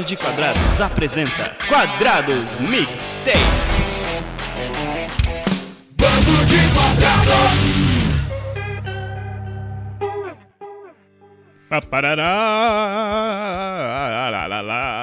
Bando 0.00 0.08
de 0.08 0.16
Quadrados 0.16 0.80
apresenta 0.80 1.54
Quadrados 1.68 2.58
Mixtape. 2.60 3.38
Bando 5.98 6.46
de 6.46 6.56
quadrados! 6.74 7.60
Paparará, 11.68 13.29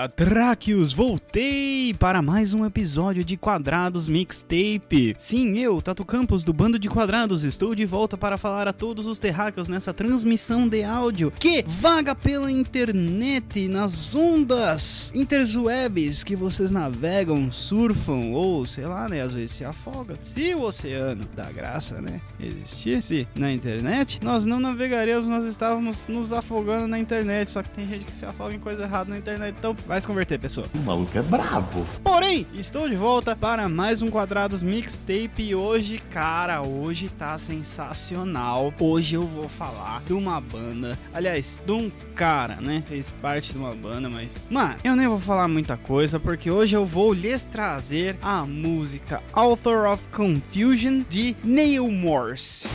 Tráqueos, 0.10 0.94
voltei 0.94 1.94
para 1.94 2.22
mais 2.22 2.54
um 2.54 2.66
episódio 2.66 3.24
de 3.24 3.36
Quadrados 3.36 4.08
Mixtape. 4.08 5.16
Sim, 5.18 5.58
eu, 5.58 5.82
Tato 5.82 6.06
Campos, 6.06 6.44
do 6.44 6.54
Bando 6.54 6.80
de 6.80 6.90
Quadrados, 6.90 7.44
estou 7.44 7.76
de 7.76 7.86
volta 7.86 8.18
para 8.18 8.38
falar 8.38 8.68
a 8.68 8.74
todos 8.74 9.08
os 9.08 9.20
terráqueos 9.20 9.68
nessa 9.68 9.94
transmissão 9.94 10.68
de 10.68 10.84
áudio 10.84 11.32
que 11.32 11.64
vaga 11.66 12.14
pela 12.16 12.52
internet, 12.52 13.68
nas 13.68 14.16
ondas 14.16 15.12
interwebs 15.14 16.24
que 16.24 16.36
vocês 16.36 16.72
navegam, 16.72 17.52
surfam 17.52 18.32
ou, 18.34 18.66
sei 18.66 18.86
lá, 18.86 19.10
né, 19.10 19.22
às 19.22 19.34
vezes 19.34 19.52
se 19.52 19.66
afoga. 19.66 20.18
Se 20.22 20.54
o 20.54 20.64
oceano 20.64 21.26
da 21.36 21.52
graça, 21.52 22.02
né, 22.02 22.22
existisse 22.40 23.28
na 23.36 23.52
internet, 23.52 24.20
nós 24.24 24.46
não 24.46 24.60
navegaríamos, 24.60 25.28
nós 25.28 25.46
estávamos 25.46 26.08
nos 26.08 26.32
afogando 26.32 26.88
na 26.88 27.00
internet. 27.00 27.52
Só 27.52 27.64
que 27.64 27.70
tem 27.70 27.88
gente 27.88 28.06
que 28.06 28.14
se 28.14 28.26
afoga 28.26 28.56
em 28.56 28.60
coisa 28.60 28.84
errada 28.84 29.10
na 29.10 29.18
internet, 29.18 29.56
então 29.58 29.76
vai 29.86 29.97
se 30.02 30.08
converter, 30.08 30.40
pessoa. 30.40 30.68
O 30.74 30.78
maluco 30.80 31.18
é 31.18 31.22
brabo. 31.22 31.86
Porém, 32.04 32.46
estou 32.54 32.88
de 32.90 32.96
volta 32.96 33.36
para 33.36 33.68
mais 33.70 34.02
um 34.02 34.10
Quadrados 34.10 34.64
Mixtape 34.64 35.32
e 35.44 35.56
hoje, 35.56 36.00
cara, 36.12 36.62
hoje 36.62 37.10
tá 37.10 37.38
sensacional. 37.38 38.74
Hoje 38.80 39.16
eu 39.16 39.24
vou 39.24 39.48
falar 39.48 40.02
de 40.06 40.14
uma 40.14 40.40
banda, 40.40 40.98
aliás, 41.14 41.60
de 41.66 41.72
um 41.72 41.92
cara, 42.16 42.58
né? 42.62 42.84
Fez 42.88 43.12
parte 43.22 43.52
de 43.52 43.58
uma 43.58 43.74
banda, 43.74 44.10
mas, 44.10 44.44
mano, 44.50 44.76
eu 44.84 44.96
nem 44.96 45.08
vou 45.08 45.20
falar 45.20 45.48
muita 45.48 45.78
coisa 45.78 46.20
porque 46.20 46.50
hoje 46.50 46.76
eu 46.76 46.86
vou 46.86 47.14
lhes 47.14 47.46
trazer 47.46 48.18
a 48.22 48.46
música 48.46 49.22
Author 49.34 49.88
of 49.88 50.04
Confusion 50.12 51.04
de 51.10 51.36
Neil 51.44 51.90
Morse. 51.90 52.68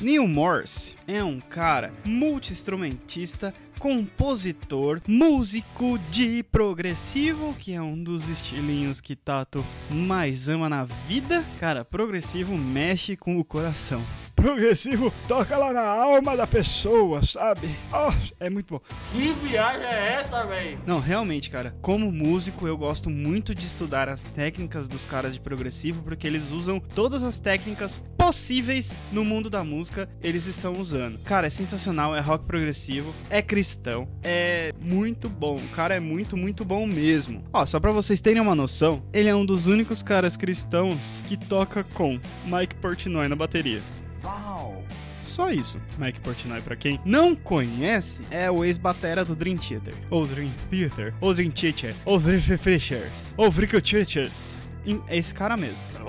Neil 0.00 0.26
Morse 0.26 0.96
é 1.06 1.22
um 1.22 1.38
cara 1.38 1.92
multi-instrumentista, 2.06 3.52
compositor, 3.78 5.02
músico 5.06 5.98
de 6.10 6.42
progressivo, 6.42 7.54
que 7.58 7.74
é 7.74 7.82
um 7.82 8.02
dos 8.02 8.30
estilinhos 8.30 8.98
que 8.98 9.14
Tato 9.14 9.62
mais 9.90 10.48
ama 10.48 10.70
na 10.70 10.84
vida. 10.84 11.44
Cara, 11.58 11.84
progressivo 11.84 12.56
mexe 12.56 13.14
com 13.14 13.38
o 13.38 13.44
coração. 13.44 14.02
Progressivo 14.40 15.12
toca 15.28 15.54
lá 15.58 15.70
na 15.70 15.82
alma 15.82 16.34
da 16.34 16.46
pessoa, 16.46 17.22
sabe? 17.22 17.68
Oh, 17.92 18.10
é 18.40 18.48
muito 18.48 18.72
bom. 18.72 18.80
Que 19.12 19.34
viagem 19.46 19.84
é 19.84 20.22
essa, 20.22 20.46
velho? 20.46 20.78
Não, 20.86 20.98
realmente, 20.98 21.50
cara, 21.50 21.76
como 21.82 22.10
músico, 22.10 22.66
eu 22.66 22.74
gosto 22.74 23.10
muito 23.10 23.54
de 23.54 23.66
estudar 23.66 24.08
as 24.08 24.22
técnicas 24.22 24.88
dos 24.88 25.04
caras 25.04 25.34
de 25.34 25.40
progressivo, 25.40 26.02
porque 26.02 26.26
eles 26.26 26.50
usam 26.52 26.80
todas 26.80 27.22
as 27.22 27.38
técnicas 27.38 28.02
possíveis 28.16 28.96
no 29.12 29.26
mundo 29.26 29.50
da 29.50 29.62
música, 29.62 30.08
eles 30.22 30.46
estão 30.46 30.72
usando. 30.72 31.18
Cara, 31.22 31.46
é 31.46 31.50
sensacional, 31.50 32.16
é 32.16 32.20
rock 32.20 32.46
progressivo, 32.46 33.14
é 33.28 33.42
cristão, 33.42 34.08
é 34.22 34.72
muito 34.80 35.28
bom. 35.28 35.56
O 35.56 35.68
cara 35.68 35.94
é 35.94 36.00
muito, 36.00 36.34
muito 36.34 36.64
bom 36.64 36.86
mesmo. 36.86 37.44
Ó, 37.52 37.66
só 37.66 37.78
pra 37.78 37.92
vocês 37.92 38.22
terem 38.22 38.40
uma 38.40 38.54
noção, 38.54 39.02
ele 39.12 39.28
é 39.28 39.34
um 39.34 39.44
dos 39.44 39.66
únicos 39.66 40.02
caras 40.02 40.34
cristãos 40.34 41.20
que 41.28 41.36
toca 41.36 41.84
com 41.84 42.18
Mike 42.46 42.76
Portnoy 42.76 43.28
na 43.28 43.36
bateria. 43.36 43.82
Só 45.22 45.50
isso. 45.50 45.80
Mike 45.98 46.20
Portnoy, 46.20 46.60
pra 46.60 46.76
quem 46.76 47.00
não 47.04 47.34
conhece, 47.34 48.22
é 48.30 48.50
o 48.50 48.64
ex-batera 48.64 49.24
do 49.24 49.36
Dream 49.36 49.56
Theater. 49.56 49.94
Ou 50.10 50.26
Dream 50.26 50.50
Theater. 50.68 51.14
Ou 51.20 51.34
Dream 51.34 51.50
Theater. 51.50 51.94
Ou 52.04 52.18
Dream 52.18 52.40
Fishers. 52.40 53.34
Ou 53.36 53.50
Vrickle 53.50 53.80
Churches. 53.84 54.56
É 55.08 55.16
esse 55.16 55.34
cara 55.34 55.56
mesmo. 55.56 55.78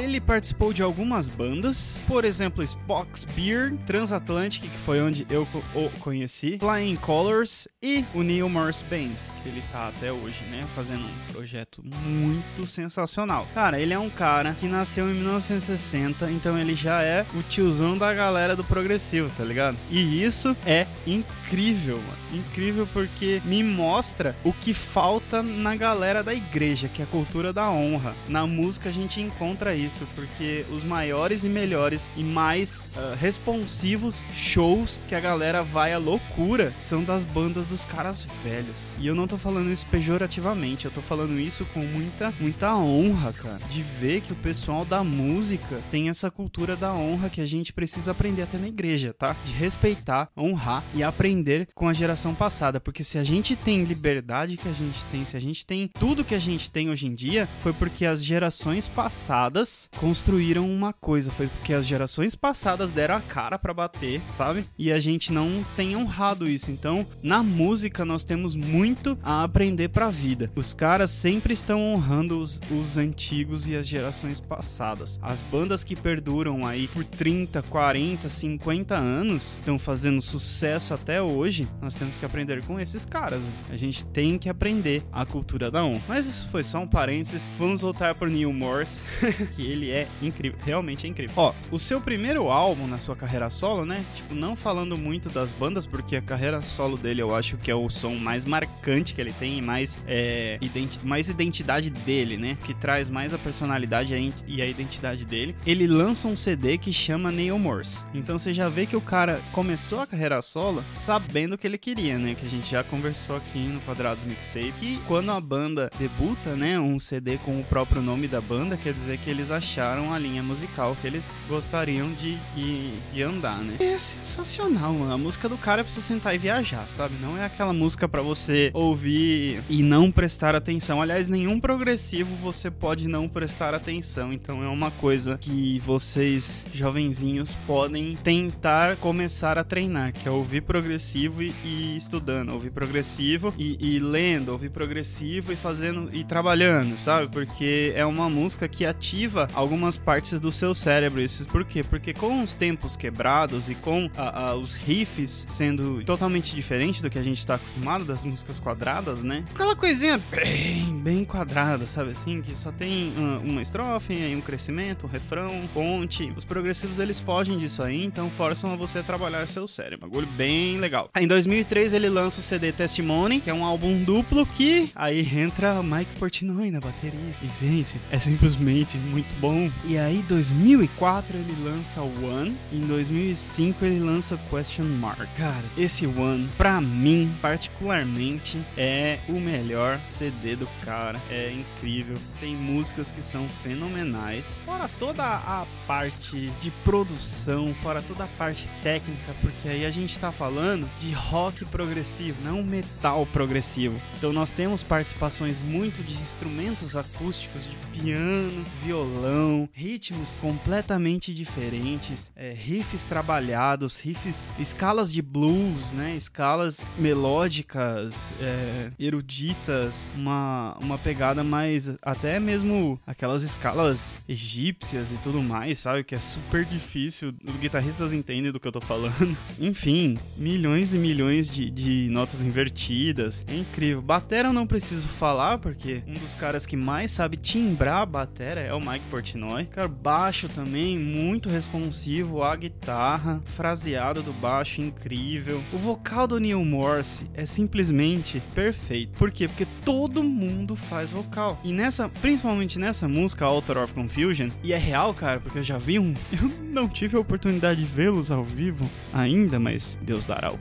Ele 0.00 0.20
participou 0.20 0.72
de 0.72 0.82
algumas 0.82 1.28
bandas, 1.28 2.04
por 2.06 2.24
exemplo, 2.24 2.62
Spock's 2.62 3.24
Beer, 3.24 3.74
Transatlantic, 3.86 4.62
que 4.62 4.78
foi 4.78 5.00
onde 5.00 5.26
eu 5.28 5.46
o 5.74 5.90
conheci, 6.00 6.58
Flying 6.58 6.96
Colors 6.96 7.66
e 7.82 8.04
o 8.14 8.22
Neil 8.22 8.48
Morse 8.48 8.84
Band, 8.84 9.10
que 9.42 9.48
ele 9.48 9.62
tá 9.72 9.88
até 9.88 10.12
hoje, 10.12 10.42
né, 10.50 10.64
fazendo 10.74 11.04
um 11.04 11.32
projeto 11.32 11.82
muito 11.84 12.64
sensacional. 12.66 13.46
Cara, 13.54 13.80
ele 13.80 13.92
é 13.92 13.98
um 13.98 14.10
cara 14.10 14.54
que 14.54 14.66
nasceu 14.66 15.10
em 15.10 15.14
1960, 15.14 16.30
então 16.30 16.58
ele 16.58 16.74
já 16.74 17.02
é 17.02 17.26
o 17.34 17.42
tiozão 17.42 17.96
da 17.98 18.12
galera 18.14 18.54
do 18.54 18.64
progressivo, 18.64 19.30
tá 19.36 19.44
ligado? 19.44 19.76
E 19.90 20.22
isso 20.22 20.56
é 20.64 20.86
incrível, 21.06 21.96
mano. 21.96 22.42
Incrível 22.42 22.86
porque 22.92 23.40
me 23.44 23.62
mostra 23.62 24.34
o 24.44 24.52
que 24.52 24.72
falta 24.72 25.42
na 25.42 25.74
galera 25.76 26.22
da 26.22 26.34
igreja, 26.34 26.88
que 26.88 27.02
é 27.02 27.06
cultura 27.08 27.52
da 27.52 27.70
honra. 27.70 28.14
Na 28.28 28.46
música 28.46 28.88
a 28.88 28.92
gente 28.92 29.20
encontra 29.20 29.74
isso, 29.74 30.06
porque 30.14 30.64
os 30.70 30.84
maiores 30.84 31.44
e 31.44 31.48
melhores 31.48 32.10
e 32.16 32.22
mais 32.22 32.86
ah, 32.96 33.16
responsivos 33.18 34.22
shows 34.32 35.00
que 35.08 35.14
a 35.14 35.20
galera 35.20 35.62
vai 35.62 35.92
à 35.92 35.98
loucura 35.98 36.72
são 36.78 37.02
das 37.02 37.24
bandas 37.24 37.68
dos 37.68 37.84
caras 37.84 38.26
velhos. 38.42 38.92
E 38.98 39.06
eu 39.06 39.14
não 39.14 39.26
tô 39.26 39.36
falando 39.36 39.70
isso 39.70 39.86
pejorativamente, 39.86 40.84
eu 40.84 40.90
tô 40.90 41.00
falando 41.00 41.38
isso 41.38 41.64
com 41.66 41.80
muita, 41.80 42.32
muita 42.40 42.74
honra, 42.76 43.32
cara. 43.32 43.58
De 43.70 43.82
ver 43.82 44.20
que 44.20 44.32
o 44.32 44.36
pessoal 44.36 44.84
da 44.84 45.02
música 45.02 45.80
tem 45.90 46.08
essa 46.08 46.30
cultura 46.30 46.76
da 46.76 46.92
honra 46.92 47.30
que 47.30 47.40
a 47.40 47.46
gente 47.46 47.72
precisa 47.72 48.10
aprender 48.12 48.42
até 48.42 48.58
na 48.58 48.68
igreja, 48.68 49.14
tá? 49.14 49.36
De 49.44 49.52
respeitar, 49.52 50.28
honrar 50.36 50.84
e 50.94 51.02
aprender 51.02 51.68
com 51.74 51.88
a 51.88 51.92
geração 51.92 52.34
passada. 52.34 52.80
Porque 52.80 53.02
se 53.02 53.18
a 53.18 53.24
gente 53.24 53.56
tem 53.56 53.84
liberdade 53.84 54.56
que 54.56 54.68
a 54.68 54.72
gente 54.72 55.04
tem, 55.06 55.24
se 55.24 55.36
a 55.36 55.40
gente 55.40 55.64
tem 55.64 55.88
tudo 55.88 56.24
que 56.24 56.34
a 56.34 56.38
gente 56.38 56.70
tem 56.70 56.90
hoje 56.90 56.97
em 57.06 57.14
dia, 57.14 57.48
foi 57.60 57.72
porque 57.72 58.04
as 58.04 58.24
gerações 58.24 58.88
passadas 58.88 59.88
construíram 59.98 60.70
uma 60.70 60.92
coisa. 60.92 61.30
Foi 61.30 61.46
porque 61.48 61.72
as 61.72 61.86
gerações 61.86 62.34
passadas 62.34 62.90
deram 62.90 63.16
a 63.16 63.20
cara 63.20 63.58
pra 63.58 63.74
bater, 63.74 64.20
sabe? 64.30 64.64
E 64.78 64.90
a 64.90 64.98
gente 64.98 65.32
não 65.32 65.64
tem 65.76 65.96
honrado 65.96 66.48
isso. 66.48 66.70
Então, 66.70 67.06
na 67.22 67.42
música, 67.42 68.04
nós 68.04 68.24
temos 68.24 68.54
muito 68.54 69.18
a 69.22 69.42
aprender 69.42 69.88
pra 69.88 70.10
vida. 70.10 70.50
Os 70.54 70.72
caras 70.74 71.10
sempre 71.10 71.52
estão 71.52 71.80
honrando 71.80 72.38
os, 72.38 72.60
os 72.70 72.96
antigos 72.96 73.66
e 73.68 73.76
as 73.76 73.86
gerações 73.86 74.40
passadas. 74.40 75.18
As 75.22 75.40
bandas 75.40 75.84
que 75.84 75.94
perduram 75.96 76.66
aí 76.66 76.88
por 76.88 77.04
30, 77.04 77.62
40, 77.62 78.28
50 78.28 78.94
anos 78.96 79.56
estão 79.58 79.78
fazendo 79.78 80.20
sucesso 80.20 80.94
até 80.94 81.20
hoje. 81.20 81.68
Nós 81.80 81.94
temos 81.94 82.16
que 82.16 82.24
aprender 82.24 82.64
com 82.64 82.80
esses 82.80 83.04
caras. 83.04 83.40
né? 83.40 83.52
A 83.70 83.76
gente 83.76 84.04
tem 84.06 84.38
que 84.38 84.48
aprender 84.48 85.02
a 85.12 85.24
cultura 85.26 85.70
da 85.70 85.84
honra. 85.84 86.02
Mas 86.08 86.26
isso 86.26 86.48
foi 86.50 86.62
só 86.62 86.78
um 86.80 86.87
parênteses. 86.88 87.50
Vamos 87.58 87.80
voltar 87.80 88.14
pro 88.14 88.28
Neil 88.28 88.52
Morse, 88.52 89.02
que 89.54 89.62
ele 89.62 89.90
é 89.90 90.08
incrível, 90.20 90.58
realmente 90.64 91.06
é 91.06 91.10
incrível. 91.10 91.34
Ó, 91.36 91.54
o 91.70 91.78
seu 91.78 92.00
primeiro 92.00 92.50
álbum 92.50 92.86
na 92.86 92.98
sua 92.98 93.14
carreira 93.14 93.50
solo, 93.50 93.84
né? 93.84 94.04
Tipo, 94.14 94.34
não 94.34 94.56
falando 94.56 94.96
muito 94.96 95.28
das 95.28 95.52
bandas, 95.52 95.86
porque 95.86 96.16
a 96.16 96.22
carreira 96.22 96.62
solo 96.62 96.96
dele 96.96 97.22
eu 97.22 97.34
acho 97.34 97.56
que 97.56 97.70
é 97.70 97.74
o 97.74 97.88
som 97.88 98.14
mais 98.14 98.44
marcante 98.44 99.14
que 99.14 99.20
ele 99.20 99.32
tem 99.32 99.58
e 99.58 99.62
mais, 99.62 100.00
é, 100.06 100.58
identi 100.60 100.98
mais 101.04 101.28
identidade 101.28 101.90
dele, 101.90 102.36
né? 102.36 102.56
Que 102.64 102.74
traz 102.74 103.08
mais 103.08 103.32
a 103.34 103.38
personalidade 103.38 104.14
e 104.46 104.62
a 104.62 104.66
identidade 104.66 105.24
dele. 105.24 105.54
Ele 105.66 105.86
lança 105.86 106.28
um 106.28 106.36
CD 106.36 106.78
que 106.78 106.92
chama 106.92 107.30
Neil 107.30 107.58
Morse. 107.58 108.04
Então 108.14 108.38
você 108.38 108.52
já 108.52 108.68
vê 108.68 108.86
que 108.86 108.96
o 108.96 109.00
cara 109.00 109.40
começou 109.52 110.00
a 110.00 110.06
carreira 110.06 110.40
solo 110.42 110.82
sabendo 110.92 111.54
o 111.54 111.58
que 111.58 111.66
ele 111.66 111.78
queria, 111.78 112.18
né? 112.18 112.34
Que 112.34 112.46
a 112.46 112.50
gente 112.50 112.70
já 112.70 112.82
conversou 112.82 113.36
aqui 113.36 113.58
no 113.58 113.80
Quadrados 113.80 114.24
Mixtape. 114.24 114.72
E 114.82 115.00
quando 115.06 115.30
a 115.30 115.40
banda 115.40 115.90
debuta, 115.98 116.54
né? 116.54 116.77
Um 116.78 116.98
CD 116.98 117.38
com 117.38 117.58
o 117.58 117.64
próprio 117.64 118.00
nome 118.00 118.28
da 118.28 118.40
banda, 118.40 118.76
quer 118.76 118.92
dizer 118.92 119.18
que 119.18 119.30
eles 119.30 119.50
acharam 119.50 120.12
a 120.12 120.18
linha 120.18 120.42
musical 120.42 120.96
que 121.00 121.06
eles 121.06 121.42
gostariam 121.48 122.10
de, 122.12 122.36
de, 122.54 122.90
de 123.12 123.22
andar, 123.22 123.58
né? 123.58 123.76
É 123.80 123.98
sensacional, 123.98 124.92
mano. 124.92 125.12
A 125.12 125.18
música 125.18 125.48
do 125.48 125.56
cara 125.56 125.80
é 125.80 125.84
pra 125.84 125.92
você 125.92 126.00
sentar 126.00 126.34
e 126.34 126.38
viajar, 126.38 126.86
sabe? 126.88 127.14
Não 127.20 127.36
é 127.36 127.44
aquela 127.44 127.72
música 127.72 128.08
pra 128.08 128.22
você 128.22 128.70
ouvir 128.72 129.62
e 129.68 129.82
não 129.82 130.10
prestar 130.10 130.54
atenção. 130.54 131.02
Aliás, 131.02 131.28
nenhum 131.28 131.58
progressivo 131.58 132.34
você 132.36 132.70
pode 132.70 133.08
não 133.08 133.28
prestar 133.28 133.74
atenção. 133.74 134.32
Então 134.32 134.62
é 134.62 134.68
uma 134.68 134.90
coisa 134.90 135.38
que 135.38 135.78
vocês, 135.80 136.66
jovenzinhos, 136.72 137.52
podem 137.66 138.16
tentar 138.16 138.96
começar 138.96 139.58
a 139.58 139.64
treinar, 139.64 140.12
que 140.12 140.28
é 140.28 140.30
ouvir 140.30 140.62
progressivo 140.62 141.42
e, 141.42 141.52
e 141.64 141.96
estudando. 141.96 142.52
Ouvir 142.52 142.70
progressivo 142.70 143.52
e, 143.58 143.76
e 143.80 143.98
lendo, 143.98 144.50
ouvir 144.50 144.70
progressivo 144.70 145.52
e 145.52 145.56
fazendo 145.56 146.10
e 146.12 146.24
trabalhando 146.24 146.67
sabe? 146.96 147.28
Porque 147.32 147.92
é 147.94 148.04
uma 148.04 148.28
música 148.28 148.68
que 148.68 148.84
ativa 148.84 149.48
algumas 149.54 149.96
partes 149.96 150.40
do 150.40 150.50
seu 150.50 150.74
cérebro. 150.74 151.20
Isso 151.20 151.48
por 151.48 151.64
quê? 151.64 151.82
Porque 151.82 152.12
com 152.12 152.42
os 152.42 152.54
tempos 152.54 152.96
quebrados 152.96 153.68
e 153.68 153.74
com 153.74 154.10
a, 154.16 154.48
a, 154.48 154.54
os 154.54 154.72
riffs 154.72 155.46
sendo 155.48 156.02
totalmente 156.04 156.54
diferente 156.54 157.02
do 157.02 157.10
que 157.10 157.18
a 157.18 157.22
gente 157.22 157.46
tá 157.46 157.54
acostumado 157.54 158.04
das 158.04 158.24
músicas 158.24 158.58
quadradas, 158.58 159.22
né? 159.22 159.44
Aquela 159.54 159.74
coisinha 159.74 160.20
bem, 160.30 160.98
bem 160.98 161.24
quadrada, 161.24 161.86
sabe 161.86 162.10
assim? 162.10 162.40
Que 162.42 162.56
só 162.56 162.72
tem 162.72 163.12
uh, 163.16 163.40
uma 163.44 163.62
estrofe, 163.62 164.14
aí 164.14 164.34
um 164.34 164.40
crescimento, 164.40 165.06
um 165.06 165.08
refrão, 165.08 165.50
um 165.50 165.66
ponte. 165.68 166.32
Os 166.36 166.44
progressivos 166.44 166.98
eles 166.98 167.20
fogem 167.20 167.58
disso 167.58 167.82
aí, 167.82 168.04
então 168.04 168.30
forçam 168.30 168.72
a 168.72 168.76
você 168.76 168.98
a 168.98 169.02
trabalhar 169.02 169.46
seu 169.46 169.66
cérebro. 169.68 170.08
Bagulho 170.08 170.26
bem 170.36 170.78
legal. 170.78 171.10
Em 171.16 171.26
2003 171.26 171.92
ele 171.92 172.08
lança 172.08 172.40
o 172.40 172.44
CD 172.44 172.72
Testimony, 172.72 173.40
que 173.40 173.50
é 173.50 173.54
um 173.54 173.64
álbum 173.64 174.02
duplo 174.02 174.46
que 174.46 174.90
aí 174.94 175.26
entra 175.38 175.82
Mike 175.82 176.18
Portnoy 176.18 176.57
na 176.70 176.80
bateria. 176.80 177.34
E 177.40 177.48
gente, 177.58 178.00
é 178.10 178.18
simplesmente 178.18 178.96
muito 178.96 179.32
bom. 179.40 179.70
E 179.84 179.96
aí 179.96 180.24
2004 180.28 181.36
ele 181.36 181.54
lança 181.62 182.02
One, 182.02 182.56
e 182.72 182.78
em 182.78 182.86
2005 182.86 183.84
ele 183.84 184.00
lança 184.00 184.38
Question 184.50 184.84
Mark. 184.84 185.28
Cara, 185.36 185.64
esse 185.76 186.06
One 186.06 186.48
pra 186.56 186.80
mim 186.80 187.32
particularmente 187.40 188.60
é 188.76 189.20
o 189.28 189.38
melhor 189.40 190.00
CD 190.10 190.56
do 190.56 190.68
cara. 190.84 191.20
É 191.30 191.52
incrível. 191.52 192.16
Tem 192.40 192.56
músicas 192.56 193.12
que 193.12 193.22
são 193.22 193.48
fenomenais. 193.48 194.62
Fora 194.64 194.90
toda 194.98 195.22
a 195.24 195.64
parte 195.86 196.50
de 196.60 196.70
produção, 196.84 197.72
fora 197.82 198.02
toda 198.02 198.24
a 198.24 198.28
parte 198.38 198.68
técnica, 198.82 199.34
porque 199.40 199.68
aí 199.68 199.86
a 199.86 199.90
gente 199.90 200.18
tá 200.18 200.32
falando 200.32 200.88
de 201.00 201.12
rock 201.12 201.64
progressivo, 201.66 202.36
não 202.42 202.62
metal 202.62 203.24
progressivo. 203.26 204.00
Então 204.16 204.32
nós 204.32 204.50
temos 204.50 204.82
participações 204.82 205.60
muito 205.60 206.02
de 206.02 206.14
instrumentos 206.14 206.47
acústicos, 206.96 207.64
de 207.64 207.76
piano, 208.00 208.64
violão, 208.82 209.68
ritmos 209.72 210.36
completamente 210.36 211.34
diferentes, 211.34 212.30
é, 212.36 212.52
riffs 212.52 213.02
trabalhados, 213.02 213.98
riffs, 213.98 214.48
escalas 214.58 215.12
de 215.12 215.22
blues, 215.22 215.92
né? 215.92 216.14
Escalas 216.16 216.90
melódicas, 216.98 218.32
é, 218.40 218.90
eruditas, 218.98 220.10
uma, 220.16 220.76
uma 220.82 220.98
pegada 220.98 221.42
mais 221.44 221.90
até 222.02 222.38
mesmo 222.38 223.00
aquelas 223.06 223.42
escalas 223.42 224.14
egípcias 224.28 225.12
e 225.12 225.18
tudo 225.18 225.42
mais, 225.42 225.78
sabe? 225.78 226.04
Que 226.04 226.14
é 226.14 226.20
super 226.20 226.64
difícil. 226.64 227.34
Os 227.44 227.56
guitarristas 227.56 228.12
entendem 228.12 228.52
do 228.52 228.60
que 228.60 228.68
eu 228.68 228.72
tô 228.72 228.80
falando. 228.80 229.36
Enfim, 229.58 230.16
milhões 230.36 230.94
e 230.94 230.98
milhões 230.98 231.48
de, 231.48 231.70
de 231.70 232.08
notas 232.10 232.40
invertidas. 232.40 233.44
É 233.46 233.54
incrível. 233.54 234.02
Batera 234.02 234.48
eu 234.48 234.52
não 234.52 234.66
preciso 234.66 235.06
falar, 235.06 235.58
porque 235.58 236.02
um 236.06 236.14
dos 236.14 236.34
caras 236.38 236.64
que 236.64 236.76
mais 236.76 237.10
sabe 237.10 237.36
timbrar 237.36 238.02
a 238.02 238.06
batera 238.06 238.60
é 238.60 238.72
o 238.72 238.80
Mike 238.80 239.04
Portnoy. 239.10 239.66
Cara, 239.66 239.88
baixo 239.88 240.48
também, 240.48 240.96
muito 240.96 241.48
responsivo. 241.48 242.42
A 242.44 242.54
guitarra, 242.54 243.42
fraseado 243.44 244.22
do 244.22 244.32
baixo, 244.32 244.80
incrível. 244.80 245.62
O 245.72 245.78
vocal 245.78 246.28
do 246.28 246.38
Neil 246.38 246.64
Morse 246.64 247.28
é 247.34 247.44
simplesmente 247.44 248.40
perfeito. 248.54 249.18
Por 249.18 249.32
quê? 249.32 249.48
Porque 249.48 249.66
todo 249.84 250.22
mundo 250.22 250.76
faz 250.76 251.10
vocal. 251.10 251.58
E 251.64 251.72
nessa, 251.72 252.08
principalmente 252.08 252.78
nessa 252.78 253.08
música, 253.08 253.44
Author 253.44 253.78
of 253.78 253.92
Confusion, 253.92 254.50
e 254.62 254.72
é 254.72 254.78
real, 254.78 255.12
cara, 255.12 255.40
porque 255.40 255.58
eu 255.58 255.62
já 255.62 255.76
vi 255.76 255.98
um. 255.98 256.14
Eu 256.30 256.48
não 256.62 256.88
tive 256.88 257.16
a 257.16 257.20
oportunidade 257.20 257.80
de 257.80 257.86
vê-los 257.86 258.30
ao 258.30 258.44
vivo 258.44 258.88
ainda, 259.12 259.58
mas 259.58 259.98
Deus 260.02 260.24
dará 260.24 260.52
o. 260.52 260.58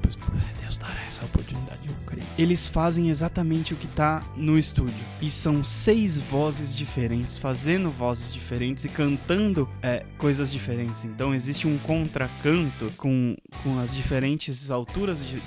Deus 0.59 0.77
dará 0.77 0.95
essa 1.07 1.23
oportunidade. 1.23 1.77
Eles 2.37 2.67
fazem 2.67 3.09
exatamente 3.09 3.73
o 3.73 3.77
que 3.77 3.87
tá 3.87 4.21
no 4.35 4.57
estúdio. 4.57 5.03
E 5.21 5.29
são 5.29 5.63
seis 5.63 6.21
vozes 6.21 6.75
diferentes, 6.75 7.37
fazendo 7.37 7.89
vozes 7.89 8.31
diferentes 8.31 8.85
e 8.85 8.89
cantando 8.89 9.67
é, 9.81 10.05
coisas 10.17 10.51
diferentes. 10.51 11.03
Então 11.03 11.33
existe 11.33 11.67
um 11.67 11.77
contracanto 11.79 12.91
com, 12.95 13.35
com 13.63 13.79
as 13.79 13.93
diferentes 13.93 14.69
alturas 14.69 15.25
de, 15.25 15.41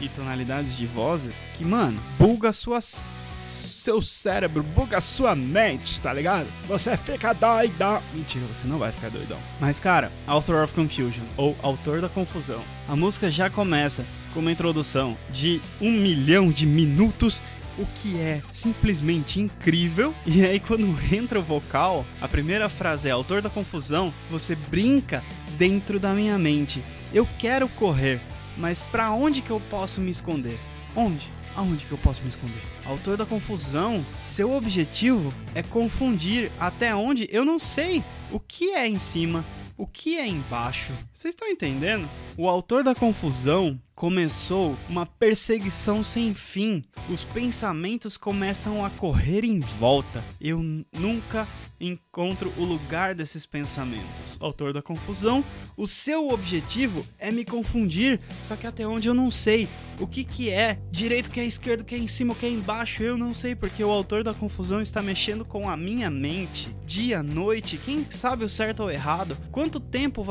e 0.00 0.08
tonalidades 0.10 0.76
de 0.76 0.86
vozes 0.86 1.48
que, 1.56 1.64
mano, 1.64 2.00
buga 2.18 2.52
suas 2.52 3.44
seu 3.86 4.02
cérebro, 4.02 4.64
buga 4.64 5.00
sua 5.00 5.36
mente, 5.36 6.00
tá 6.00 6.12
ligado? 6.12 6.48
Você 6.66 6.96
fica 6.96 7.32
doidão. 7.32 8.02
Mentira, 8.12 8.44
você 8.46 8.66
não 8.66 8.78
vai 8.78 8.90
ficar 8.90 9.10
doidão. 9.10 9.38
Mas, 9.60 9.78
cara, 9.78 10.10
Author 10.26 10.64
of 10.64 10.74
Confusion, 10.74 11.22
ou 11.36 11.56
Autor 11.62 12.00
da 12.00 12.08
Confusão, 12.08 12.60
a 12.88 12.96
música 12.96 13.30
já 13.30 13.48
começa 13.48 14.04
com 14.36 14.40
uma 14.40 14.52
introdução 14.52 15.16
de 15.30 15.62
um 15.80 15.90
milhão 15.90 16.50
de 16.50 16.66
minutos 16.66 17.42
o 17.78 17.86
que 17.86 18.18
é 18.18 18.42
simplesmente 18.52 19.40
incrível. 19.40 20.14
E 20.26 20.44
aí, 20.44 20.60
quando 20.60 20.86
entra 21.12 21.38
o 21.40 21.42
vocal, 21.42 22.04
a 22.20 22.28
primeira 22.28 22.68
frase 22.68 23.08
é: 23.08 23.12
Autor 23.12 23.40
da 23.40 23.48
confusão, 23.48 24.12
você 24.30 24.54
brinca 24.54 25.24
dentro 25.56 25.98
da 25.98 26.12
minha 26.12 26.38
mente. 26.38 26.84
Eu 27.14 27.26
quero 27.38 27.66
correr, 27.66 28.20
mas 28.58 28.82
para 28.82 29.10
onde 29.10 29.40
que 29.40 29.50
eu 29.50 29.60
posso 29.70 30.02
me 30.02 30.10
esconder? 30.10 30.58
Onde? 30.94 31.28
Aonde 31.54 31.86
que 31.86 31.92
eu 31.92 31.98
posso 31.98 32.20
me 32.20 32.28
esconder? 32.28 32.62
Autor 32.84 33.16
da 33.16 33.24
confusão, 33.24 34.04
seu 34.24 34.52
objetivo 34.52 35.32
é 35.54 35.62
confundir 35.62 36.52
até 36.60 36.94
onde 36.94 37.26
eu 37.30 37.44
não 37.44 37.58
sei 37.58 38.04
o 38.30 38.38
que 38.38 38.72
é 38.72 38.86
em 38.86 38.98
cima, 38.98 39.42
o 39.78 39.86
que 39.86 40.18
é 40.18 40.26
embaixo. 40.26 40.92
Vocês 41.10 41.32
estão 41.32 41.48
entendendo? 41.48 42.06
O 42.36 42.48
autor 42.48 42.84
da 42.84 42.94
confusão 42.94 43.80
começou 43.96 44.76
uma 44.90 45.06
perseguição 45.06 46.04
sem 46.04 46.34
fim. 46.34 46.84
Os 47.08 47.24
pensamentos 47.24 48.18
começam 48.18 48.84
a 48.84 48.90
correr 48.90 49.42
em 49.42 49.58
volta. 49.58 50.22
Eu 50.38 50.62
nunca 50.92 51.48
encontro 51.80 52.52
o 52.58 52.64
lugar 52.64 53.14
desses 53.14 53.46
pensamentos. 53.46 54.36
Autor 54.38 54.74
da 54.74 54.82
confusão, 54.82 55.42
o 55.76 55.86
seu 55.86 56.28
objetivo 56.28 57.06
é 57.18 57.32
me 57.32 57.44
confundir, 57.44 58.20
só 58.44 58.54
que 58.54 58.66
até 58.66 58.86
onde 58.86 59.08
eu 59.08 59.14
não 59.14 59.30
sei. 59.30 59.66
O 59.98 60.06
que 60.06 60.24
que 60.24 60.50
é 60.50 60.78
direito, 60.90 61.30
que 61.30 61.40
é 61.40 61.44
esquerdo, 61.46 61.84
que 61.84 61.94
é 61.94 61.98
em 61.98 62.06
cima, 62.06 62.34
que 62.34 62.44
é 62.44 62.50
embaixo, 62.50 63.02
eu 63.02 63.16
não 63.16 63.32
sei, 63.32 63.54
porque 63.54 63.82
o 63.82 63.90
autor 63.90 64.22
da 64.22 64.34
confusão 64.34 64.82
está 64.82 65.00
mexendo 65.00 65.42
com 65.42 65.70
a 65.70 65.76
minha 65.76 66.10
mente. 66.10 66.74
Dia, 66.84 67.22
noite, 67.22 67.78
quem 67.78 68.04
sabe 68.10 68.44
o 68.44 68.48
certo 68.48 68.82
ou 68.82 68.90
errado? 68.90 69.38
Quanto 69.50 69.80
tempo 69.80 70.22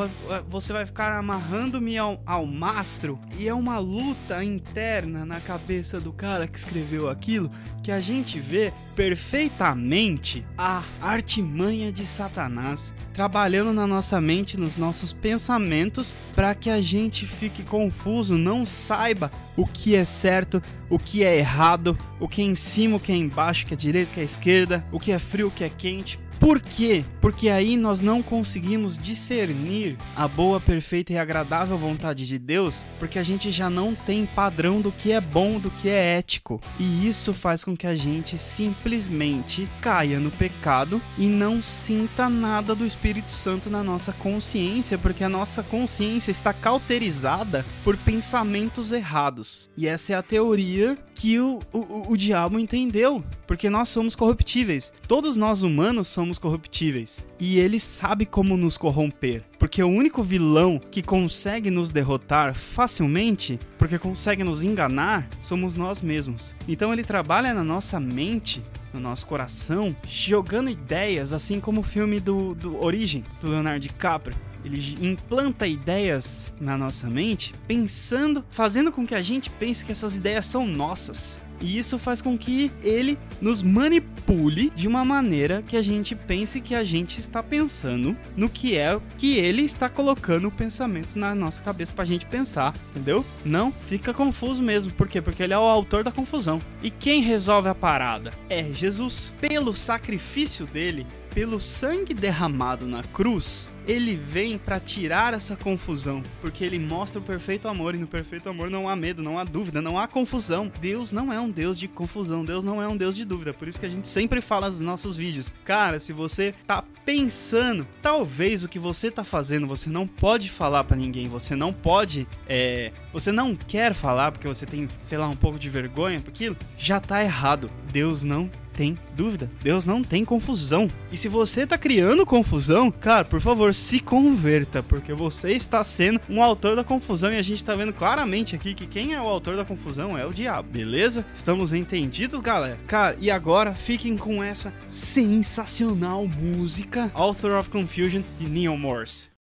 você 0.47 0.71
vai 0.71 0.85
ficar 0.85 1.17
amarrando-me 1.17 1.97
ao, 1.97 2.21
ao 2.27 2.45
mastro? 2.45 3.19
E 3.39 3.47
é 3.47 3.54
uma 3.55 3.77
luta 3.77 4.43
interna 4.43 5.25
na 5.25 5.39
cabeça 5.39 5.99
do 5.99 6.11
cara 6.11 6.47
que 6.47 6.57
escreveu 6.57 7.09
aquilo 7.09 7.49
que 7.81 7.91
a 7.91 7.99
gente 7.99 8.39
vê 8.39 8.71
perfeitamente 8.95 10.45
a 10.57 10.83
artimanha 11.01 11.91
de 11.91 12.05
Satanás 12.05 12.93
trabalhando 13.13 13.71
na 13.71 13.87
nossa 13.87 14.19
mente, 14.19 14.59
nos 14.59 14.75
nossos 14.75 15.13
pensamentos, 15.13 16.17
para 16.33 16.53
que 16.53 16.69
a 16.69 16.81
gente 16.81 17.25
fique 17.25 17.63
confuso, 17.63 18.37
não 18.37 18.65
saiba 18.65 19.31
o 19.55 19.65
que 19.65 19.95
é 19.95 20.03
certo, 20.03 20.61
o 20.89 20.99
que 20.99 21.23
é 21.23 21.37
errado, 21.37 21.97
o 22.19 22.27
que 22.27 22.41
é 22.41 22.45
em 22.45 22.55
cima, 22.55 22.97
o 22.97 22.99
que 22.99 23.11
é 23.11 23.15
embaixo, 23.15 23.63
o 23.63 23.67
que 23.67 23.73
é 23.73 23.77
direito, 23.77 24.09
o 24.09 24.11
que 24.11 24.19
é 24.19 24.23
esquerda, 24.23 24.85
o 24.91 24.99
que 24.99 25.11
é 25.11 25.19
frio, 25.19 25.47
o 25.47 25.51
que 25.51 25.63
é 25.63 25.69
quente. 25.69 26.19
Por 26.45 26.61
quê? 26.61 27.03
Porque 27.19 27.49
aí 27.49 27.75
nós 27.75 28.01
não 28.01 28.21
conseguimos 28.21 28.99
discernir 28.99 29.97
a 30.15 30.27
boa, 30.27 30.61
perfeita 30.61 31.11
e 31.11 31.17
agradável 31.17 31.75
vontade 31.75 32.27
de 32.27 32.37
Deus, 32.37 32.83
porque 32.99 33.17
a 33.17 33.23
gente 33.23 33.49
já 33.49 33.67
não 33.67 33.95
tem 33.95 34.27
padrão 34.27 34.79
do 34.79 34.91
que 34.91 35.11
é 35.11 35.19
bom, 35.19 35.57
do 35.57 35.71
que 35.71 35.89
é 35.89 36.19
ético. 36.19 36.61
E 36.79 37.07
isso 37.07 37.33
faz 37.33 37.63
com 37.63 37.75
que 37.75 37.87
a 37.87 37.95
gente 37.95 38.37
simplesmente 38.37 39.67
caia 39.81 40.19
no 40.19 40.29
pecado 40.29 41.01
e 41.17 41.25
não 41.25 41.63
sinta 41.63 42.29
nada 42.29 42.75
do 42.75 42.85
Espírito 42.85 43.31
Santo 43.31 43.67
na 43.67 43.83
nossa 43.83 44.13
consciência, 44.13 44.99
porque 44.99 45.23
a 45.23 45.29
nossa 45.29 45.63
consciência 45.63 46.29
está 46.29 46.53
cauterizada 46.53 47.65
por 47.83 47.97
pensamentos 47.97 48.91
errados. 48.91 49.67
E 49.75 49.87
essa 49.87 50.13
é 50.13 50.15
a 50.15 50.21
teoria 50.21 50.95
que 51.15 51.39
o, 51.39 51.59
o, 51.73 52.11
o 52.11 52.17
diabo 52.17 52.59
entendeu, 52.59 53.23
porque 53.47 53.69
nós 53.69 53.89
somos 53.89 54.15
corruptíveis. 54.15 54.93
Todos 55.07 55.37
nós 55.37 55.63
humanos 55.63 56.09
somos 56.09 56.34
corruptíveis. 56.37 57.25
E 57.39 57.59
ele 57.59 57.79
sabe 57.79 58.25
como 58.25 58.57
nos 58.57 58.77
corromper. 58.77 59.43
Porque 59.59 59.81
o 59.81 59.87
único 59.87 60.23
vilão 60.23 60.79
que 60.79 61.01
consegue 61.01 61.69
nos 61.69 61.91
derrotar 61.91 62.53
facilmente, 62.53 63.59
porque 63.77 63.97
consegue 63.97 64.43
nos 64.43 64.63
enganar, 64.63 65.27
somos 65.39 65.75
nós 65.75 66.01
mesmos. 66.01 66.53
Então 66.67 66.93
ele 66.93 67.03
trabalha 67.03 67.53
na 67.53 67.63
nossa 67.63 67.99
mente 67.99 68.63
no 68.95 69.01
nosso 69.01 69.25
coração, 69.25 69.93
jogando 70.07 70.69
ideias, 70.69 71.33
assim 71.33 71.59
como 71.59 71.81
o 71.81 71.83
filme 71.83 72.19
do, 72.21 72.55
do 72.55 72.81
Origem, 72.81 73.25
do 73.41 73.49
Leonardo 73.49 73.81
DiCaprio. 73.81 74.37
Ele 74.63 74.97
implanta 74.99 75.67
ideias 75.67 76.51
na 76.59 76.75
nossa 76.75 77.07
mente, 77.07 77.53
pensando, 77.67 78.43
fazendo 78.49 78.91
com 78.91 79.05
que 79.05 79.13
a 79.13 79.21
gente 79.21 79.47
pense 79.49 79.85
que 79.85 79.91
essas 79.91 80.15
ideias 80.17 80.47
são 80.47 80.65
nossas. 80.65 81.39
E 81.61 81.77
isso 81.77 81.97
faz 81.97 82.21
com 82.21 82.37
que 82.37 82.71
ele 82.83 83.17
nos 83.41 83.61
manipule 83.61 84.71
de 84.75 84.87
uma 84.87 85.05
maneira 85.05 85.63
que 85.67 85.77
a 85.77 85.81
gente 85.81 86.15
pense 86.15 86.61
que 86.61 86.75
a 86.75 86.83
gente 86.83 87.19
está 87.19 87.41
pensando 87.41 88.15
no 88.35 88.49
que 88.49 88.77
é 88.77 88.99
que 89.17 89.37
ele 89.37 89.63
está 89.63 89.89
colocando 89.89 90.47
o 90.47 90.51
pensamento 90.51 91.17
na 91.17 91.33
nossa 91.33 91.61
cabeça 91.61 91.93
pra 91.93 92.05
gente 92.05 92.25
pensar, 92.25 92.73
entendeu? 92.91 93.25
Não, 93.43 93.73
fica 93.85 94.13
confuso 94.13 94.61
mesmo. 94.61 94.93
Por 94.93 95.07
quê? 95.07 95.21
Porque 95.21 95.43
ele 95.43 95.53
é 95.53 95.57
o 95.57 95.61
autor 95.61 96.03
da 96.03 96.11
confusão. 96.11 96.61
E 96.81 96.89
quem 96.89 97.21
resolve 97.21 97.69
a 97.69 97.75
parada? 97.75 98.31
É 98.49 98.63
Jesus. 98.73 99.33
Pelo 99.39 99.73
sacrifício 99.73 100.65
dele, 100.65 101.05
pelo 101.35 101.59
sangue 101.59 102.13
derramado 102.13 102.87
na 102.87 103.03
cruz, 103.03 103.69
ele 103.85 104.15
vem 104.15 104.57
para 104.57 104.79
tirar 104.79 105.33
essa 105.33 105.53
confusão, 105.53 106.23
porque 106.39 106.63
ele 106.63 106.79
mostra 106.79 107.19
o 107.19 107.23
perfeito 107.23 107.67
amor 107.67 107.93
e 107.93 107.97
no 107.97 108.07
perfeito 108.07 108.47
amor 108.47 108.69
não 108.69 108.87
há 108.87 108.95
medo, 108.95 109.21
não 109.21 109.37
há 109.37 109.43
dúvida, 109.43 109.81
não 109.81 109.99
há 109.99 110.07
confusão. 110.07 110.71
Deus 110.79 111.11
não 111.11 111.33
é 111.33 111.39
um 111.39 111.51
Deus 111.51 111.77
de 111.77 111.89
confusão, 111.89 112.45
Deus 112.45 112.63
não 112.63 112.81
é 112.81 112.87
um 112.87 112.95
Deus 112.95 113.17
de 113.17 113.25
dúvida. 113.25 113.53
Por 113.53 113.67
isso 113.67 113.77
que 113.77 113.85
a 113.85 113.89
gente 113.89 114.07
sempre 114.07 114.39
fala 114.39 114.69
nos 114.69 114.79
nossos 114.79 115.17
vídeos, 115.17 115.53
cara, 115.65 115.99
se 115.99 116.13
você 116.13 116.55
tá 116.65 116.81
pensando, 117.05 117.85
talvez 118.01 118.63
o 118.63 118.69
que 118.69 118.79
você 118.79 119.11
tá 119.11 119.25
fazendo, 119.25 119.67
você 119.67 119.89
não 119.89 120.07
pode 120.07 120.49
falar 120.49 120.85
para 120.85 120.95
ninguém, 120.95 121.27
você 121.27 121.53
não 121.53 121.73
pode, 121.73 122.25
é, 122.47 122.93
você 123.11 123.33
não 123.33 123.53
quer 123.57 123.93
falar 123.93 124.31
porque 124.31 124.47
você 124.47 124.65
tem, 124.65 124.87
sei 125.01 125.17
lá, 125.17 125.27
um 125.27 125.35
pouco 125.35 125.59
de 125.59 125.67
vergonha, 125.67 126.21
porque 126.21 126.55
já 126.77 127.01
tá 127.01 127.21
errado. 127.21 127.69
Deus 127.91 128.23
não 128.23 128.49
tem 128.75 128.97
dúvida. 129.15 129.49
Deus 129.63 129.85
não 129.85 130.03
tem 130.03 130.25
confusão. 130.25 130.87
E 131.11 131.17
se 131.17 131.29
você 131.29 131.65
tá 131.65 131.77
criando 131.77 132.25
confusão, 132.25 132.91
cara, 132.91 133.23
por 133.23 133.39
favor, 133.39 133.73
se 133.73 133.99
converta, 133.99 134.83
porque 134.83 135.13
você 135.13 135.53
está 135.53 135.83
sendo 135.83 136.19
um 136.29 136.43
autor 136.43 136.75
da 136.75 136.83
confusão 136.83 137.31
e 137.31 137.37
a 137.37 137.41
gente 137.41 137.63
tá 137.63 137.73
vendo 137.73 137.93
claramente 137.93 138.55
aqui 138.55 138.73
que 138.73 138.85
quem 138.85 139.13
é 139.13 139.21
o 139.21 139.25
autor 139.25 139.55
da 139.55 139.63
confusão 139.63 140.17
é 140.17 140.25
o 140.25 140.33
diabo, 140.33 140.69
beleza? 140.69 141.25
Estamos 141.33 141.71
entendidos, 141.73 142.41
galera? 142.41 142.77
Cara, 142.87 143.15
e 143.19 143.31
agora 143.31 143.73
fiquem 143.73 144.17
com 144.17 144.43
essa 144.43 144.73
sensacional 144.87 146.27
música 146.27 147.09
Author 147.13 147.57
of 147.57 147.69
Confusion 147.69 148.21
de 148.37 148.47
Neil 148.47 148.77
Morse. 148.77 149.34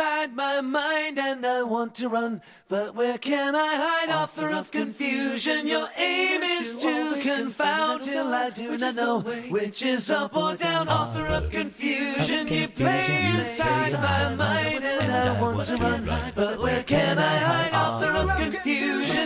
Inside 0.00 0.34
my 0.34 0.62
mind 0.62 1.18
and 1.18 1.44
I 1.44 1.62
want 1.62 1.94
to 1.96 2.08
run. 2.08 2.40
But 2.68 2.94
where 2.94 3.18
can 3.18 3.54
I 3.54 3.74
hide? 3.74 4.08
Author 4.08 4.48
of 4.48 4.70
confusion. 4.70 5.66
Your 5.66 5.88
aim 5.98 6.42
is 6.42 6.80
to 6.80 7.18
confound 7.20 8.02
till 8.02 8.28
I 8.32 8.48
do 8.48 8.78
not 8.78 8.94
know 8.94 9.20
which 9.50 9.82
is 9.82 10.10
up 10.10 10.34
or 10.34 10.54
down. 10.56 10.88
Author 10.88 11.26
of 11.26 11.50
confusion 11.50 12.48
you 12.48 12.68
play 12.68 13.30
inside 13.36 13.92
my 13.92 14.34
mind 14.34 14.84
and 14.84 15.12
I 15.12 15.38
want 15.42 15.66
to 15.66 15.76
run. 15.76 16.08
but 16.34 16.58
where 16.60 16.82
can 16.82 17.18
I 17.18 17.36
hide? 17.36 17.50
author 17.50 17.66
of 17.66 17.69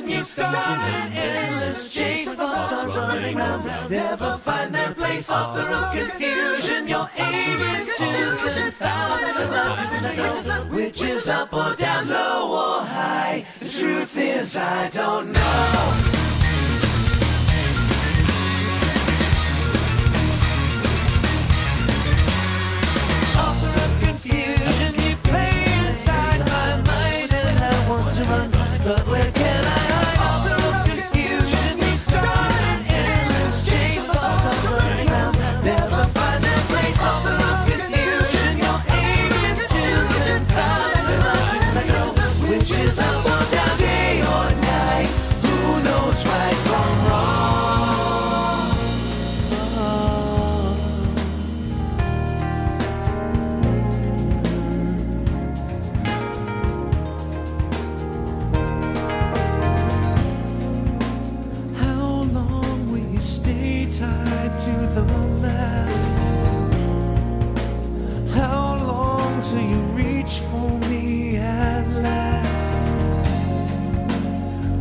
confusion 0.05 0.19
you 0.19 0.25
start 0.25 0.79
an 0.79 1.13
endless 1.13 1.93
chase 1.93 2.35
thoughts 2.35 2.65
start 2.65 2.89
running 2.95 3.37
round 3.37 3.91
never 3.91 4.37
find 4.37 4.75
their 4.75 4.93
place 4.93 5.31
off 5.31 5.57
the 5.57 5.63
of 5.63 5.93
confusion 5.93 6.87
your 6.87 7.09
aim 7.17 7.61
is 7.61 7.87
to 7.97 8.05
do 8.05 9.51
not 9.51 10.17
know 10.17 10.77
which 10.77 11.03
is 11.03 11.29
up 11.29 11.53
or 11.53 11.75
down 11.77 12.09
low 12.09 12.53
or 12.53 12.85
high. 12.85 13.45
The 13.61 13.69
truth 13.69 14.17
is 14.19 14.57
I 14.57 14.89
don't 14.91 15.33
know 15.33 16.14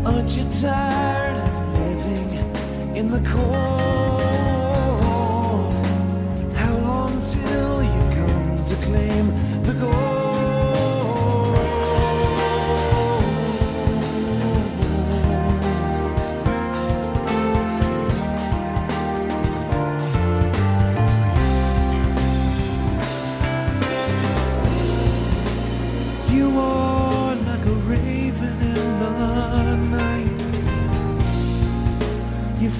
Aren't 0.05 0.37
you 0.37 0.43
tired 0.61 1.37
of 1.37 1.53
living 1.79 2.95
in 2.95 3.07
the 3.07 3.19
cold? 3.29 4.21
How 6.55 6.77
long 6.77 7.21
till 7.21 7.83
you 7.83 8.01
come 8.15 8.65
to 8.65 8.75
claim 8.85 9.42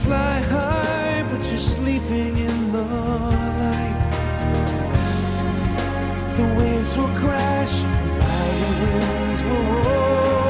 fly 0.03 0.39
high, 0.55 1.23
but 1.31 1.41
you're 1.49 1.57
sleeping 1.57 2.37
in 2.37 2.71
the 2.73 2.83
light. 3.61 3.99
The 6.37 6.45
waves 6.57 6.97
will 6.97 7.13
crash, 7.23 7.75
the 7.81 8.11
mighty 8.21 8.71
winds 8.81 9.41
will 9.47 9.65
roar. 9.75 10.43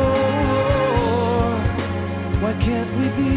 Why 2.41 2.53
can't 2.65 2.91
we 2.99 3.07
be 3.21 3.35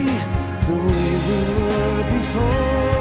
the 0.69 0.77
way 0.89 1.09
we 1.27 1.39
were 1.61 2.03
before? 2.19 2.96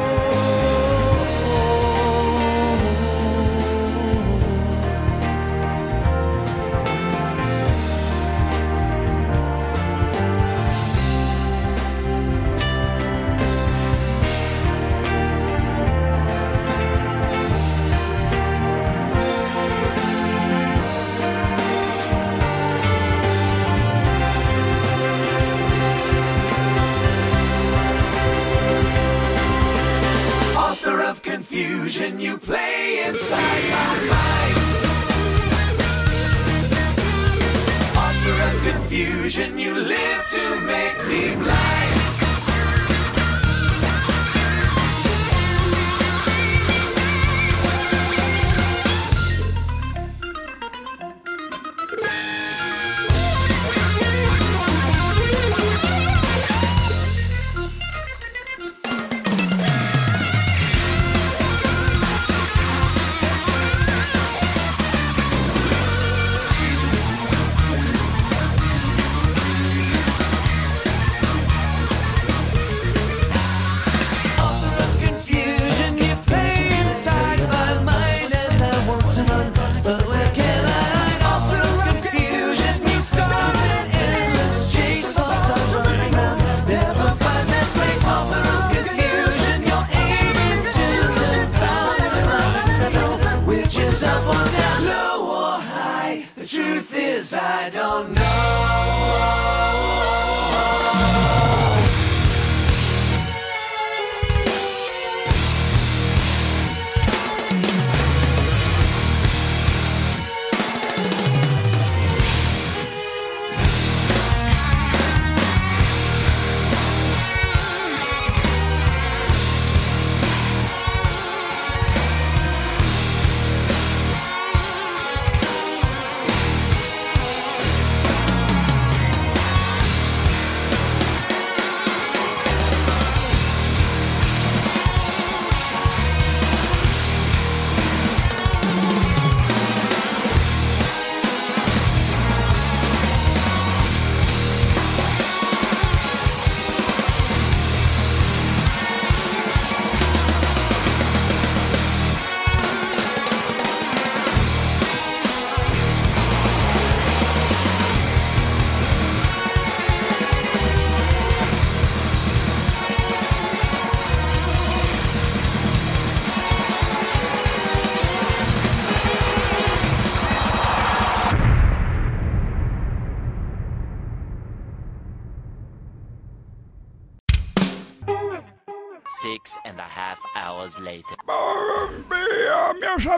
Confusion 31.95 32.19
you 32.19 32.37
play 32.37 33.05
inside 33.07 33.63
my 33.69 33.99
mind. 34.11 34.57
Author 37.95 38.37
of 38.43 38.55
confusion 38.73 39.57
you 39.57 39.73
live 39.73 40.27
to 40.27 40.44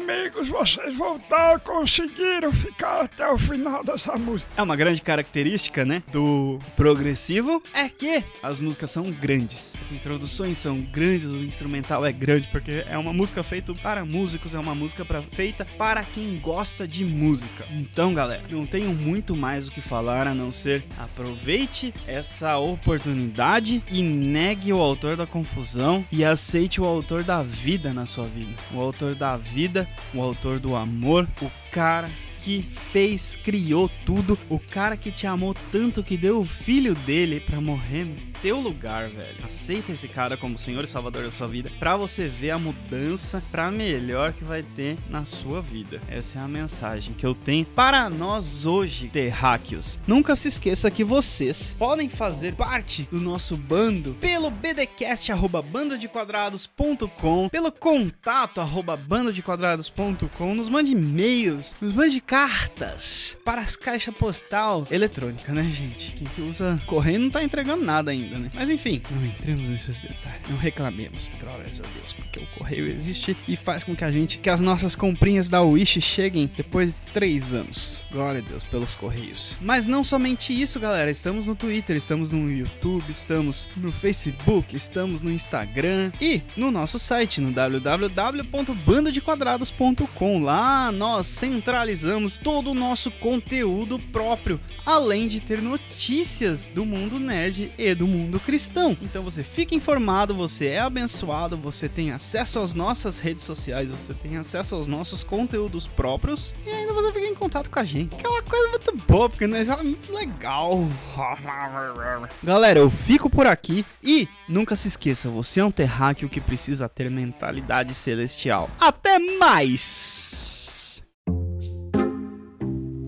amigos. 0.07 0.47
Vocês 0.47 0.95
voltaram, 0.95 1.59
conseguiram 1.59 2.51
ficar 2.51 3.01
até 3.01 3.29
o 3.29 3.37
final 3.37 3.83
dessa 3.83 4.17
música. 4.17 4.49
É 4.55 4.61
uma 4.61 4.75
grande 4.75 5.01
característica, 5.01 5.83
né, 5.83 6.01
do 6.11 6.57
progressivo 6.75 7.61
é 7.73 7.89
que 7.89 8.23
as 8.41 8.59
músicas 8.59 8.91
são 8.91 9.11
grandes. 9.11 9.75
As 9.81 9.91
introduções 9.91 10.57
são 10.57 10.79
grandes, 10.81 11.29
o 11.29 11.43
instrumental 11.43 12.05
é 12.05 12.11
grande 12.11 12.47
porque 12.51 12.85
é 12.87 12.97
uma 12.97 13.11
música 13.11 13.43
feita 13.43 13.73
para 13.75 14.05
músicos, 14.05 14.53
é 14.53 14.59
uma 14.59 14.73
música 14.73 15.03
pra, 15.03 15.21
feita 15.21 15.65
para 15.77 16.03
quem 16.03 16.39
gosta 16.39 16.87
de 16.87 17.03
música. 17.03 17.65
Então, 17.71 18.13
galera, 18.13 18.43
não 18.49 18.65
tenho 18.65 18.93
muito 18.93 19.35
mais 19.35 19.67
o 19.67 19.71
que 19.71 19.81
falar 19.81 20.27
a 20.27 20.33
não 20.33 20.51
ser 20.51 20.85
aproveite 20.97 21.93
essa 22.07 22.57
oportunidade 22.57 23.83
e 23.89 24.01
negue 24.01 24.71
o 24.71 24.79
autor 24.79 25.17
da 25.17 25.27
confusão 25.27 26.05
e 26.11 26.23
aceite 26.23 26.79
o 26.79 26.85
autor 26.85 27.23
da 27.23 27.43
vida 27.43 27.93
na 27.93 28.05
sua 28.05 28.25
vida. 28.25 28.53
O 28.73 28.79
autor 28.79 29.15
da 29.15 29.35
vida, 29.35 29.87
o 30.13 30.21
autor 30.21 30.59
do 30.59 30.75
amor, 30.75 31.27
o 31.41 31.51
cara 31.71 32.09
que 32.39 32.61
fez, 32.61 33.35
criou 33.35 33.89
tudo, 34.05 34.37
o 34.49 34.59
cara 34.59 34.95
que 34.95 35.11
te 35.11 35.27
amou 35.27 35.55
tanto 35.71 36.03
que 36.03 36.17
deu 36.17 36.39
o 36.39 36.45
filho 36.45 36.93
dele 36.95 37.39
pra 37.39 37.59
morrer 37.59 38.05
no 38.05 38.15
teu 38.41 38.59
lugar, 38.59 39.09
velho. 39.09 39.43
Aceita 39.43 39.91
esse 39.91 40.07
cara 40.07 40.37
como 40.37 40.57
Senhor 40.57 40.83
e 40.83 40.87
Salvador 40.87 41.23
da 41.23 41.31
sua 41.31 41.47
vida 41.47 41.71
pra 41.79 41.97
você 41.97 42.27
ver 42.27 42.51
a 42.51 42.59
mudança 42.59 43.43
pra 43.51 43.71
melhor 43.71 44.33
que 44.33 44.43
vai 44.43 44.63
ter 44.63 44.97
na 45.09 45.25
sua 45.25 45.61
vida. 45.61 46.01
Essa 46.07 46.39
é 46.39 46.41
a 46.41 46.47
mensagem 46.47 47.13
que 47.13 47.25
eu 47.25 47.33
tenho 47.33 47.65
para 47.65 48.09
nós 48.09 48.65
hoje, 48.65 49.07
terráqueos. 49.07 49.99
Nunca 50.07 50.35
se 50.35 50.47
esqueça 50.47 50.91
que 50.91 51.03
vocês 51.03 51.75
podem 51.77 52.09
fazer 52.09 52.55
parte 52.55 53.07
do 53.11 53.19
nosso 53.19 53.57
bando 53.57 54.15
pelo 54.19 54.49
bdcast 54.49 55.31
arroba 55.31 55.61
bandodequadrados.com, 55.61 57.49
pelo 57.49 57.71
contato 57.71 58.61
arroba 58.61 58.95
bandodequadrados.com, 58.95 60.55
nos 60.55 60.69
mande 60.69 60.91
e-mails, 60.91 61.73
nos 61.81 61.93
mande 61.93 62.21
cartas 62.27 63.35
para 63.45 63.61
as 63.61 63.77
caixas 63.77 64.13
postal 64.13 64.85
eletrônica, 64.91 65.53
né, 65.53 65.63
gente? 65.63 66.11
Quem 66.11 66.27
que 66.27 66.41
usa 66.41 66.77
correio 66.85 67.19
não 67.19 67.29
tá 67.29 67.41
entregando 67.41 67.85
nada 67.85 68.11
ainda, 68.11 68.37
né? 68.37 68.51
Mas 68.53 68.69
enfim, 68.69 69.01
não 69.09 69.25
entremos 69.25 69.69
nesses 69.69 70.01
detalhes. 70.01 70.41
Não 70.49 70.57
reclamemos, 70.57 71.31
glórias 71.39 71.79
a 71.79 71.85
Deus, 71.97 72.11
porque 72.11 72.39
o 72.39 72.47
correio 72.57 72.85
existe 72.85 73.37
e 73.47 73.55
faz 73.55 73.85
com 73.85 73.95
que 73.95 74.03
a 74.03 74.11
gente, 74.11 74.39
que 74.39 74.49
as 74.49 74.59
nossas 74.59 74.93
comprinhas 74.93 75.49
da 75.49 75.61
Wish 75.61 76.01
cheguem 76.01 76.51
depois 76.57 76.89
de 76.89 76.95
três 77.13 77.53
anos. 77.53 78.03
Glória 78.11 78.41
a 78.41 78.43
Deus 78.43 78.65
pelos 78.65 78.93
correios. 78.93 79.55
Mas 79.61 79.87
não 79.87 80.03
somente 80.03 80.51
isso, 80.51 80.81
galera. 80.81 81.09
Estamos 81.09 81.47
no 81.47 81.55
Twitter, 81.55 81.95
estamos 81.95 82.29
no 82.29 82.51
YouTube, 82.51 83.09
estamos 83.09 83.69
no 83.77 83.93
Facebook, 83.93 84.75
estamos 84.75 85.21
no 85.21 85.31
Instagram 85.31 86.11
e 86.19 86.41
no 86.57 86.71
nosso 86.71 86.99
site, 86.99 87.39
no 87.39 87.51
www.bandodequadrados.com. 87.51 90.43
Lá 90.43 90.91
nós 90.91 91.27
centralizamos 91.27 92.16
todo 92.35 92.71
o 92.71 92.73
nosso 92.73 93.11
conteúdo 93.11 93.99
próprio, 93.99 94.59
além 94.85 95.27
de 95.27 95.39
ter 95.39 95.61
notícias 95.61 96.65
do 96.65 96.85
mundo 96.85 97.19
nerd 97.19 97.71
e 97.77 97.93
do 97.93 98.07
mundo 98.07 98.39
cristão. 98.39 98.97
Então 99.01 99.21
você 99.21 99.43
fica 99.43 99.75
informado, 99.75 100.33
você 100.33 100.67
é 100.67 100.79
abençoado, 100.79 101.55
você 101.55 101.87
tem 101.87 102.11
acesso 102.11 102.59
às 102.59 102.73
nossas 102.73 103.19
redes 103.19 103.45
sociais, 103.45 103.91
você 103.91 104.13
tem 104.13 104.37
acesso 104.37 104.75
aos 104.75 104.87
nossos 104.87 105.23
conteúdos 105.23 105.87
próprios 105.87 106.55
e 106.65 106.69
ainda 106.69 106.93
você 106.93 107.11
fica 107.11 107.27
em 107.27 107.35
contato 107.35 107.69
com 107.69 107.79
a 107.79 107.83
gente. 107.83 108.15
Que 108.15 108.25
é 108.25 108.29
uma 108.29 108.41
coisa 108.41 108.69
muito 108.69 108.95
boa, 109.07 109.29
porque 109.29 109.45
nós 109.45 109.69
é 109.69 109.75
muito 109.77 110.11
legal. 110.11 110.87
Galera, 112.43 112.79
eu 112.79 112.89
fico 112.89 113.29
por 113.29 113.45
aqui 113.45 113.85
e 114.03 114.27
nunca 114.47 114.75
se 114.75 114.87
esqueça, 114.87 115.29
você 115.29 115.59
é 115.59 115.65
um 115.65 115.71
terráqueo 115.71 116.29
que 116.29 116.41
precisa 116.41 116.89
ter 116.89 117.09
mentalidade 117.09 117.93
celestial. 117.93 118.69
Até 118.79 119.19
mais! 119.19 120.66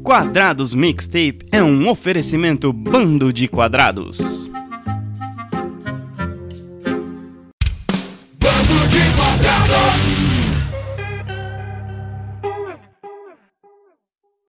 Quadrados 0.09 0.73
Mixtape 0.73 1.41
é 1.51 1.61
um 1.61 1.87
oferecimento 1.87 2.73
bando 2.73 3.31
de 3.31 3.47
quadrados. 3.47 4.38